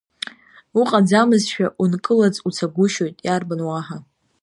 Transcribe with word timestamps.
Уҟаӡамызшәа, 0.79 1.67
ункылаӡ 1.83 2.35
уцагәышьоит, 2.47 3.15
иарбан 3.25 3.61
уаҳа! 3.67 3.97